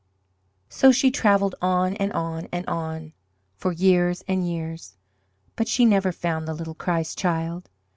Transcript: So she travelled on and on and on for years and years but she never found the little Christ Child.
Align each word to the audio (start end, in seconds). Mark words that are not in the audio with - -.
So 0.67 0.91
she 0.91 1.11
travelled 1.11 1.53
on 1.61 1.93
and 1.97 2.11
on 2.13 2.47
and 2.51 2.65
on 2.65 3.13
for 3.55 3.71
years 3.71 4.23
and 4.27 4.49
years 4.49 4.97
but 5.55 5.67
she 5.67 5.85
never 5.85 6.11
found 6.11 6.47
the 6.47 6.55
little 6.55 6.73
Christ 6.73 7.19
Child. 7.19 7.69